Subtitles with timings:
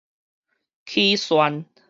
[0.87, 1.65] 起訕